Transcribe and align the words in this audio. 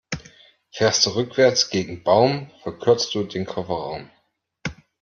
Fährste 0.71 1.13
rückwärts 1.15 1.69
gegen 1.69 2.01
Baum, 2.01 2.49
verkürzt 2.63 3.13
du 3.13 3.23
den 3.23 3.45
Kofferraum. 3.45 4.09